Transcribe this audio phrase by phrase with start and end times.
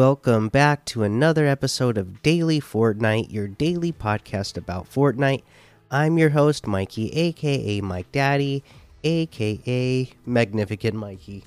[0.00, 5.42] welcome back to another episode of Daily Fortnite, your daily podcast about Fortnite.
[5.90, 8.64] I'm your host, Mikey, aka Mike Daddy,
[9.04, 11.44] aka Magnificent Mikey.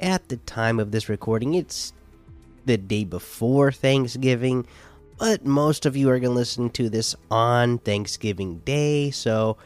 [0.00, 1.92] At the time of this recording, it's
[2.64, 4.66] the day before Thanksgiving,
[5.18, 9.58] but most of you are going to listen to this on Thanksgiving Day, so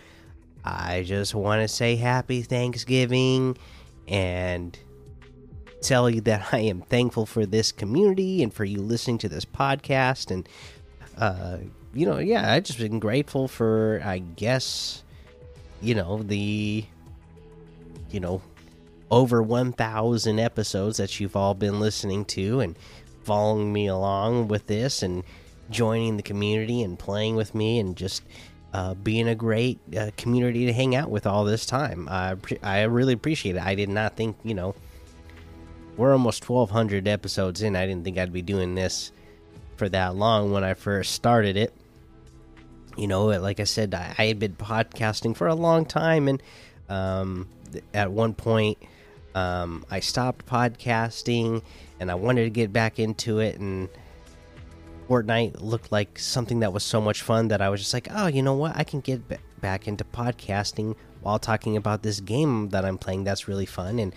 [0.64, 3.56] I just want to say happy Thanksgiving
[4.08, 4.76] and
[5.82, 9.44] tell you that I am thankful for this community and for you listening to this
[9.44, 10.30] podcast.
[10.30, 10.48] And,
[11.18, 11.58] uh,
[11.94, 15.02] you know, yeah, I've just been grateful for, I guess,
[15.80, 16.84] you know, the,
[18.10, 18.42] you know,
[19.10, 22.76] over 1,000 episodes that you've all been listening to and
[23.24, 25.22] following me along with this and
[25.70, 28.22] joining the community and playing with me and just
[28.72, 32.08] uh, being a great uh, community to hang out with all this time.
[32.10, 33.62] I I really appreciate it.
[33.62, 34.74] I did not think you know
[35.96, 37.76] we're almost 1200 episodes in.
[37.76, 39.12] I didn't think I'd be doing this
[39.76, 41.72] for that long when I first started it.
[42.96, 46.42] You know, like I said, I, I had been podcasting for a long time, and
[46.88, 47.48] um,
[47.94, 48.78] at one point,
[49.34, 51.62] um, I stopped podcasting,
[51.98, 53.88] and I wanted to get back into it, and
[55.08, 58.26] Fortnite looked like something that was so much fun that I was just like, oh,
[58.26, 58.76] you know what?
[58.76, 59.22] I can get
[59.60, 63.24] back into podcasting while talking about this game that I'm playing.
[63.24, 64.14] That's really fun, and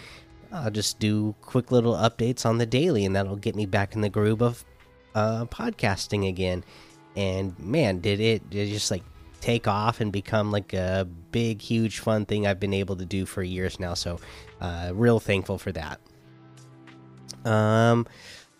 [0.52, 4.02] I'll just do quick little updates on the daily, and that'll get me back in
[4.02, 4.66] the groove of
[5.14, 6.64] uh, podcasting again.
[7.16, 9.04] And man, did it, it just like
[9.42, 13.26] take off and become like a big, huge, fun thing I've been able to do
[13.26, 13.94] for years now.
[13.94, 14.20] So,
[14.60, 16.00] uh, real thankful for that.
[17.46, 18.08] Um,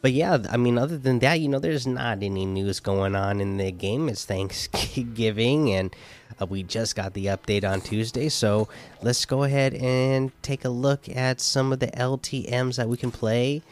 [0.06, 3.42] but yeah, I mean, other than that, you know, there's not any news going on
[3.42, 4.08] in the game.
[4.08, 5.96] It's Thanksgiving, and
[6.40, 8.30] uh, we just got the update on Tuesday.
[8.30, 8.68] So
[9.02, 13.10] let's go ahead and take a look at some of the LTMs that we can
[13.10, 13.64] play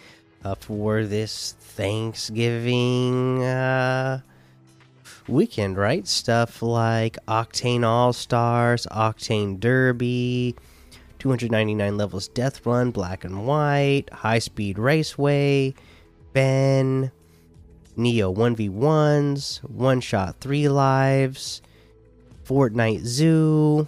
[0.44, 4.22] uh, for this Thanksgiving uh,
[5.28, 6.08] weekend, right?
[6.08, 10.56] Stuff like Octane All Stars, Octane Derby.
[11.20, 15.74] 299 levels Death Run, Black and White, High Speed Raceway,
[16.34, 17.12] Ben,
[17.96, 21.62] Neo 1v1s, One Shot 3 Lives,
[22.46, 23.88] Fortnite Zoo.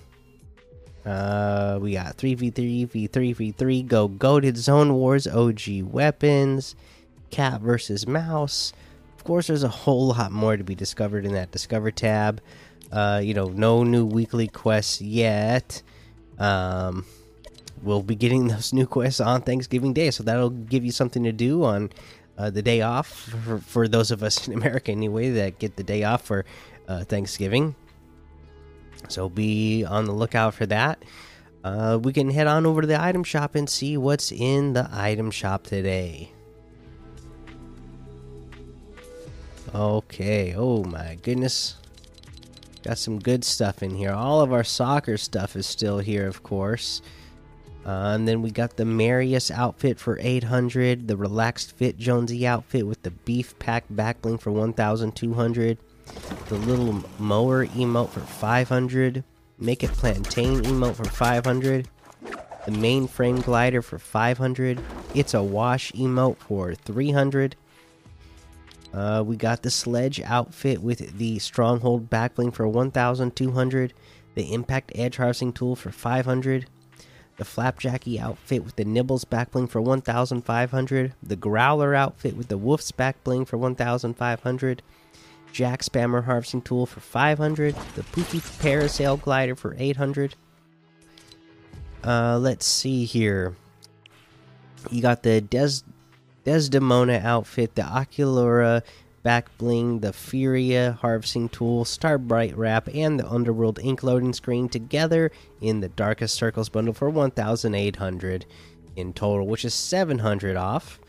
[1.06, 6.76] Uh, we got 3v3, v3, v3, Go Goated Zone Wars, OG Weapons,
[7.32, 8.74] Cat versus Mouse.
[9.18, 12.42] Of course, there's a whole lot more to be discovered in that Discover tab.
[12.92, 15.82] Uh, you know, no new weekly quests yet.
[16.40, 17.06] Um,
[17.82, 21.32] we'll be getting those new quests on Thanksgiving Day, so that'll give you something to
[21.32, 21.90] do on
[22.38, 25.84] uh, the day off for, for, those of us in America anyway that get the
[25.84, 26.46] day off for
[26.88, 27.76] uh, Thanksgiving.
[29.08, 31.04] So be on the lookout for that.
[31.64, 34.88] Uh, we can head on over to the item shop and see what's in the
[34.92, 36.32] item shop today.
[39.74, 41.76] Okay, oh my goodness.
[42.84, 44.12] Got some good stuff in here.
[44.12, 47.02] All of our soccer stuff is still here, of course.
[47.86, 52.88] Uh, and then we got the Marius outfit for 800, the Relaxed Fit Jonesy outfit
[52.88, 55.78] with the Beef Pack backbling for 1,200,
[56.48, 59.24] the little mower emote for 500,
[59.60, 61.88] Make It Plantain emote for 500,
[62.66, 64.80] the mainframe glider for 500,
[65.14, 67.56] It's a Wash emote for 300.
[68.96, 73.94] Uh, we got the sledge outfit with the stronghold backbling for 1,200,
[74.34, 76.66] the impact edge harvesting tool for 500
[77.38, 82.58] the Flapjackie outfit with the Nibbles back bling for 1,500, the Growler outfit with the
[82.58, 84.82] Wolf's back bling for 1,500,
[85.52, 90.36] Jack Spammer harvesting tool for 500, the Poofy Parasail glider for 800.
[92.04, 93.56] Uh, let's see here.
[94.92, 95.82] You got the Des
[96.44, 98.84] Desdemona outfit, the Oculura
[99.26, 105.32] back bling, the Furia harvesting tool, Starbright wrap, and the Underworld ink loading screen together
[105.60, 108.46] in the Darkest Circles bundle for 1,800
[108.96, 111.00] in total, which is 700 off.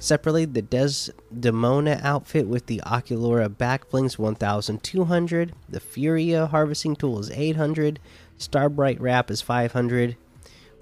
[0.00, 5.52] Separately, the Desdemona outfit with the Oculura back blings 1,200.
[5.68, 8.00] The Furia harvesting tool is 800.
[8.36, 10.16] Starbright wrap is 500.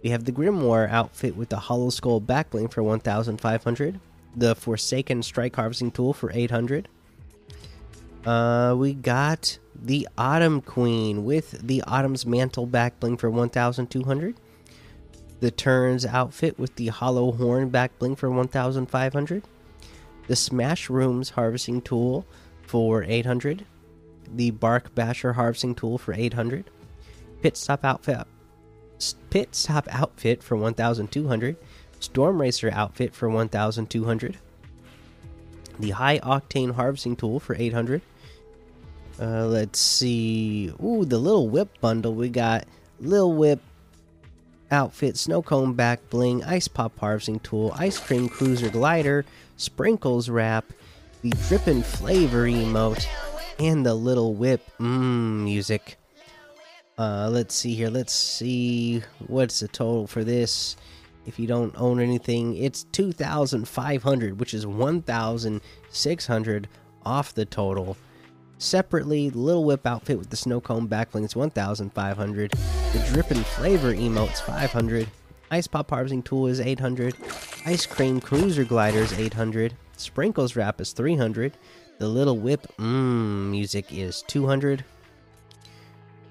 [0.02, 4.00] We have the Grimoire outfit with the Hollow Skull back bling for 1,500
[4.34, 6.88] the Forsaken Strike Harvesting Tool for 800.
[8.24, 14.36] Uh, we got the Autumn Queen with the Autumn's Mantle back bling for 1,200.
[15.40, 19.42] The Turns outfit with the Hollow Horn back bling for 1,500.
[20.26, 22.26] The Smash Rooms Harvesting Tool
[22.62, 23.64] for 800.
[24.32, 26.70] The Bark Basher Harvesting Tool for 800.
[27.40, 28.26] Pit Stop Outfit
[29.30, 31.56] Pit Stop Outfit for 1,200
[32.00, 34.38] Storm Racer outfit for 1,200.
[35.78, 38.02] The high octane harvesting tool for 800.
[39.20, 40.72] Uh, let's see.
[40.82, 42.14] Ooh, the little whip bundle.
[42.14, 42.66] We got
[43.00, 43.60] Lil Whip
[44.70, 49.24] outfit, snow cone back bling, ice pop harvesting tool, ice cream cruiser glider,
[49.56, 50.64] sprinkles wrap,
[51.22, 53.06] the drippin' flavor emote,
[53.58, 55.98] and the little whip mmm music.
[56.96, 57.88] Uh, let's see here.
[57.88, 60.76] Let's see what's the total for this.
[61.26, 66.26] If you don't own anything, it's two thousand five hundred, which is one thousand six
[66.26, 66.68] hundred
[67.04, 67.96] off the total.
[68.58, 72.50] Separately, the Little Whip outfit with the snow cone backbling is 1,500.
[72.50, 75.08] The Drippin' Flavor emote's 500.
[75.50, 77.16] Ice Pop Harvesting Tool is 800.
[77.64, 79.74] Ice Cream Cruiser Glider is 800.
[79.96, 81.56] Sprinkles Wrap is 300.
[81.98, 84.84] The Little Whip Mmm music is 200.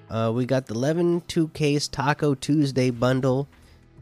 [0.09, 3.47] Uh, we got the 11 2 case Taco Tuesday bundle,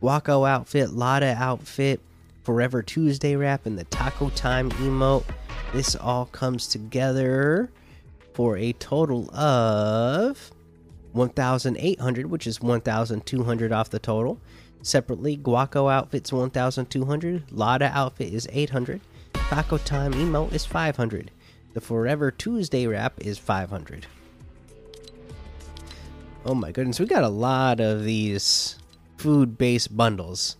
[0.01, 1.99] Guaco outfit, Lada outfit,
[2.43, 5.25] Forever Tuesday wrap, and the Taco Time emote.
[5.73, 7.69] This all comes together
[8.33, 10.51] for a total of
[11.11, 14.39] 1,800, which is 1,200 off the total.
[14.83, 19.01] Separately, Guaco outfit's 1,200, Lada outfit is 800,
[19.33, 21.31] Taco Time emote is 500,
[21.73, 24.05] the Forever Tuesday wrap is 500.
[26.45, 28.77] Oh my goodness, we got a lot of these
[29.17, 30.55] food based bundles.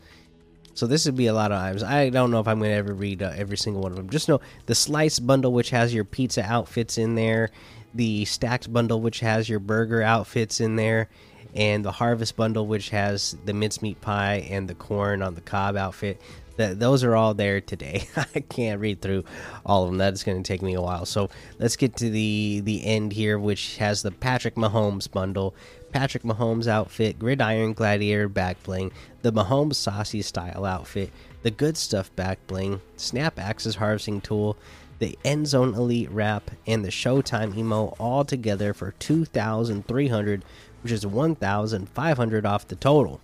[0.77, 1.81] So this would be a lot of items.
[1.81, 4.09] I don't know if I'm going to ever read uh, every single one of them.
[4.12, 7.50] Just know the slice bundle, which has your pizza outfits in there,
[7.95, 11.09] the stacks bundle, which has your burger outfits in there,
[11.56, 15.75] and the harvest bundle, which has the mincemeat pie and the corn on the cob
[15.75, 16.21] outfit.
[16.57, 18.07] That those are all there today.
[18.36, 19.24] I can't read through
[19.65, 19.98] all of them.
[19.98, 21.06] That is going to take me a while.
[21.06, 25.56] So let's get to the the end here, which has the Patrick Mahomes bundle.
[25.97, 28.91] Patrick Mahomes outfit, Gridiron Gladiator back bling,
[29.23, 31.09] the Mahomes Saucy style outfit,
[31.41, 34.57] the Good Stuff back bling, Snap Axes harvesting tool,
[34.99, 40.45] the End Zone Elite wrap, and the Showtime emo all together for 2,300,
[40.83, 43.19] which is 1,500 off the total.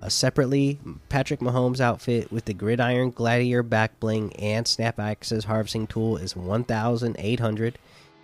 [0.00, 0.78] Uh, separately,
[1.10, 6.34] Patrick Mahomes outfit with the Gridiron Gladiator back bling and Snap Axes harvesting tool is
[6.34, 7.78] 1,800.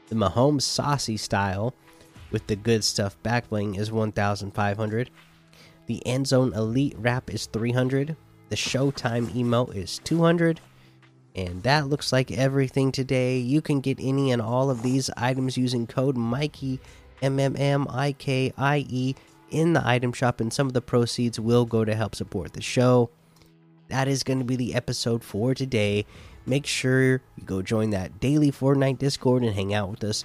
[0.09, 1.75] The Mahomes Saucy style
[2.31, 5.11] with the good stuff back bling is 1500
[5.87, 8.17] the end zone elite wrap is 300
[8.49, 10.61] the showtime emote is 200
[11.37, 13.39] and that looks like everything today.
[13.39, 16.79] You can get any and all of these items using code mikey
[17.23, 19.15] m m m i k i e
[19.51, 22.63] in the item shop and some of the proceeds will go to help support the
[22.63, 23.11] show.
[23.89, 26.07] That is going to be the episode for today.
[26.47, 30.25] Make sure you go join that daily fortnite discord and hang out with us